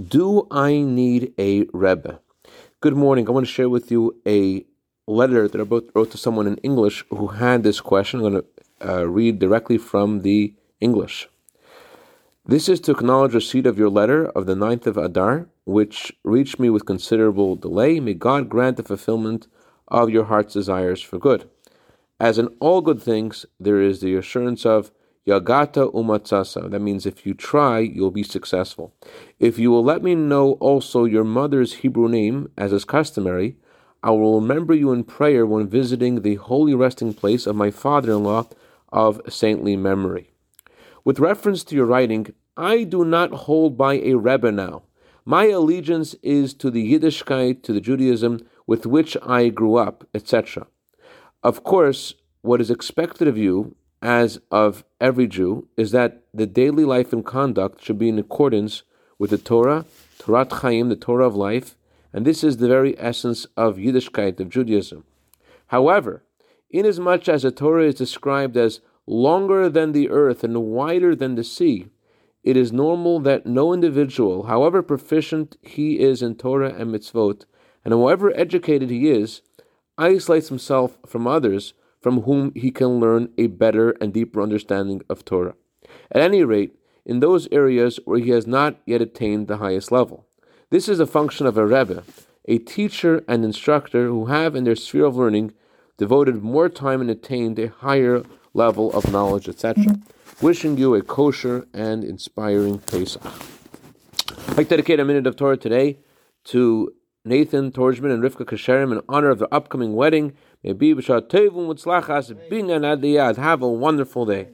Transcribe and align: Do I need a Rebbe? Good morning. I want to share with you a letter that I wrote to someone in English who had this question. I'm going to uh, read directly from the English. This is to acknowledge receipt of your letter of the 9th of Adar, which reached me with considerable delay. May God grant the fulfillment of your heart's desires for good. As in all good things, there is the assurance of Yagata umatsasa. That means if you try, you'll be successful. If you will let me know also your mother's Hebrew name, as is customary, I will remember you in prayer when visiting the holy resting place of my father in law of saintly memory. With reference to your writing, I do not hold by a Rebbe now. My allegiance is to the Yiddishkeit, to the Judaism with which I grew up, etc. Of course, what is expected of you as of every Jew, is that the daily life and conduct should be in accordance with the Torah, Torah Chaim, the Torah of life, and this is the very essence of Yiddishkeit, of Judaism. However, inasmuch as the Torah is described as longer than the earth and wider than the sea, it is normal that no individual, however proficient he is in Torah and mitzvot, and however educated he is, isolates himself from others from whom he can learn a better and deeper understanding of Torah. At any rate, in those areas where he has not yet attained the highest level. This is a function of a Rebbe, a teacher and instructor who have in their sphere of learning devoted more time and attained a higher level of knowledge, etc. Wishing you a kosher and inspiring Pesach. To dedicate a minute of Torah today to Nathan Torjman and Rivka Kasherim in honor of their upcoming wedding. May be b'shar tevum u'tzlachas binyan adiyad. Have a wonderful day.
Do 0.00 0.46
I 0.52 0.80
need 0.80 1.34
a 1.38 1.66
Rebbe? 1.72 2.20
Good 2.80 2.94
morning. 2.94 3.26
I 3.26 3.32
want 3.32 3.46
to 3.46 3.52
share 3.52 3.68
with 3.68 3.90
you 3.90 4.14
a 4.24 4.64
letter 5.08 5.48
that 5.48 5.60
I 5.60 5.64
wrote 5.64 6.12
to 6.12 6.16
someone 6.16 6.46
in 6.46 6.56
English 6.58 7.04
who 7.10 7.26
had 7.26 7.64
this 7.64 7.80
question. 7.80 8.20
I'm 8.20 8.30
going 8.30 8.42
to 8.44 8.88
uh, 8.88 9.02
read 9.02 9.40
directly 9.40 9.76
from 9.76 10.22
the 10.22 10.54
English. 10.80 11.28
This 12.46 12.68
is 12.68 12.78
to 12.82 12.92
acknowledge 12.92 13.34
receipt 13.34 13.66
of 13.66 13.76
your 13.76 13.90
letter 13.90 14.26
of 14.26 14.46
the 14.46 14.54
9th 14.54 14.86
of 14.86 14.96
Adar, 14.96 15.48
which 15.64 16.12
reached 16.22 16.60
me 16.60 16.70
with 16.70 16.86
considerable 16.86 17.56
delay. 17.56 17.98
May 17.98 18.14
God 18.14 18.48
grant 18.48 18.76
the 18.76 18.84
fulfillment 18.84 19.48
of 19.88 20.10
your 20.10 20.26
heart's 20.26 20.54
desires 20.54 21.02
for 21.02 21.18
good. 21.18 21.50
As 22.20 22.38
in 22.38 22.54
all 22.60 22.82
good 22.82 23.02
things, 23.02 23.46
there 23.58 23.82
is 23.82 24.00
the 24.00 24.14
assurance 24.14 24.64
of 24.64 24.92
Yagata 25.28 25.92
umatsasa. 25.92 26.70
That 26.70 26.80
means 26.80 27.04
if 27.04 27.26
you 27.26 27.34
try, 27.34 27.80
you'll 27.80 28.10
be 28.10 28.22
successful. 28.22 28.94
If 29.38 29.58
you 29.58 29.70
will 29.70 29.84
let 29.84 30.02
me 30.02 30.14
know 30.14 30.52
also 30.52 31.04
your 31.04 31.24
mother's 31.24 31.74
Hebrew 31.74 32.08
name, 32.08 32.50
as 32.56 32.72
is 32.72 32.86
customary, 32.86 33.56
I 34.02 34.10
will 34.12 34.40
remember 34.40 34.72
you 34.72 34.90
in 34.90 35.04
prayer 35.04 35.44
when 35.44 35.68
visiting 35.68 36.22
the 36.22 36.36
holy 36.36 36.74
resting 36.74 37.12
place 37.12 37.46
of 37.46 37.56
my 37.56 37.70
father 37.70 38.12
in 38.12 38.24
law 38.24 38.46
of 38.90 39.20
saintly 39.28 39.76
memory. 39.76 40.32
With 41.04 41.18
reference 41.18 41.62
to 41.64 41.74
your 41.74 41.84
writing, 41.84 42.32
I 42.56 42.84
do 42.84 43.04
not 43.04 43.30
hold 43.30 43.76
by 43.76 43.94
a 43.96 44.14
Rebbe 44.14 44.50
now. 44.50 44.84
My 45.26 45.48
allegiance 45.48 46.14
is 46.22 46.54
to 46.54 46.70
the 46.70 46.94
Yiddishkeit, 46.94 47.62
to 47.64 47.74
the 47.74 47.82
Judaism 47.82 48.46
with 48.66 48.86
which 48.86 49.14
I 49.22 49.50
grew 49.50 49.76
up, 49.76 50.06
etc. 50.14 50.68
Of 51.42 51.64
course, 51.64 52.14
what 52.40 52.62
is 52.62 52.70
expected 52.70 53.28
of 53.28 53.36
you 53.36 53.74
as 54.00 54.38
of 54.50 54.84
every 55.00 55.26
Jew, 55.26 55.68
is 55.76 55.90
that 55.90 56.22
the 56.32 56.46
daily 56.46 56.84
life 56.84 57.12
and 57.12 57.24
conduct 57.24 57.82
should 57.82 57.98
be 57.98 58.08
in 58.08 58.18
accordance 58.18 58.82
with 59.18 59.30
the 59.30 59.38
Torah, 59.38 59.84
Torah 60.18 60.46
Chaim, 60.50 60.88
the 60.88 60.96
Torah 60.96 61.26
of 61.26 61.34
life, 61.34 61.76
and 62.12 62.24
this 62.24 62.42
is 62.42 62.56
the 62.56 62.68
very 62.68 62.98
essence 62.98 63.46
of 63.56 63.76
Yiddishkeit, 63.76 64.40
of 64.40 64.48
Judaism. 64.48 65.04
However, 65.68 66.22
inasmuch 66.70 67.28
as 67.28 67.42
the 67.42 67.50
Torah 67.50 67.86
is 67.86 67.94
described 67.94 68.56
as 68.56 68.80
longer 69.06 69.68
than 69.68 69.92
the 69.92 70.08
earth 70.08 70.44
and 70.44 70.62
wider 70.62 71.14
than 71.14 71.34
the 71.34 71.44
sea, 71.44 71.88
it 72.42 72.56
is 72.56 72.72
normal 72.72 73.20
that 73.20 73.46
no 73.46 73.74
individual, 73.74 74.44
however 74.44 74.82
proficient 74.82 75.56
he 75.60 75.98
is 75.98 76.22
in 76.22 76.36
Torah 76.36 76.72
and 76.72 76.94
mitzvot, 76.94 77.44
and 77.84 77.92
however 77.92 78.32
educated 78.36 78.90
he 78.90 79.10
is, 79.10 79.42
isolates 79.98 80.48
himself 80.48 80.96
from 81.06 81.26
others 81.26 81.74
from 82.00 82.22
whom 82.22 82.52
he 82.54 82.70
can 82.70 83.00
learn 83.00 83.30
a 83.38 83.46
better 83.46 83.90
and 84.00 84.12
deeper 84.12 84.40
understanding 84.40 85.02
of 85.08 85.24
Torah. 85.24 85.54
At 86.10 86.22
any 86.22 86.44
rate, 86.44 86.74
in 87.04 87.20
those 87.20 87.48
areas 87.50 87.98
where 88.04 88.18
he 88.18 88.30
has 88.30 88.46
not 88.46 88.78
yet 88.86 89.00
attained 89.00 89.48
the 89.48 89.56
highest 89.56 89.90
level. 89.90 90.26
This 90.70 90.88
is 90.88 91.00
a 91.00 91.06
function 91.06 91.46
of 91.46 91.56
a 91.56 91.66
Rebbe, 91.66 92.04
a 92.44 92.58
teacher 92.58 93.24
and 93.26 93.44
instructor 93.44 94.06
who 94.06 94.26
have 94.26 94.54
in 94.54 94.64
their 94.64 94.76
sphere 94.76 95.06
of 95.06 95.16
learning 95.16 95.52
devoted 95.96 96.42
more 96.42 96.68
time 96.68 97.00
and 97.00 97.10
attained 97.10 97.58
a 97.58 97.68
higher 97.68 98.22
level 98.52 98.92
of 98.92 99.10
knowledge, 99.10 99.48
etc. 99.48 99.98
Wishing 100.40 100.76
you 100.76 100.94
a 100.94 101.02
kosher 101.02 101.66
and 101.72 102.04
inspiring 102.04 102.78
Pesach. 102.78 103.22
To 104.54 104.64
dedicate 104.64 105.00
a 105.00 105.04
minute 105.04 105.26
of 105.26 105.36
Torah 105.36 105.56
today 105.56 105.98
to 106.44 106.92
Nathan 107.28 107.70
Torjman 107.70 108.10
and 108.10 108.22
Rivka 108.22 108.46
Kasherim 108.46 108.90
in 108.90 109.02
honor 109.06 109.28
of 109.28 109.38
their 109.38 109.54
upcoming 109.54 109.94
wedding. 109.94 110.32
May 110.64 110.72
be 110.72 110.94
b'shar 110.94 111.20
tevum 111.20 111.68
u'tzlachas 111.68 112.32
binyan 112.50 112.84
adiyad. 112.84 113.36
Have 113.36 113.60
a 113.60 113.68
wonderful 113.68 114.24
day. 114.24 114.48